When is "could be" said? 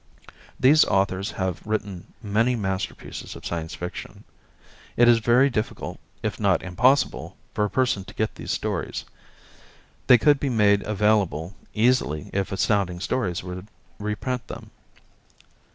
10.17-10.49